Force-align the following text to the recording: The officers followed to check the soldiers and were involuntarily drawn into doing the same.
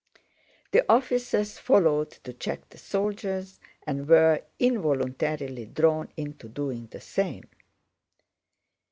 The 0.71 0.83
officers 0.91 1.59
followed 1.59 2.09
to 2.23 2.33
check 2.33 2.69
the 2.69 2.79
soldiers 2.79 3.59
and 3.85 4.07
were 4.07 4.41
involuntarily 4.57 5.67
drawn 5.67 6.11
into 6.17 6.49
doing 6.49 6.87
the 6.87 6.99
same. 7.01 7.43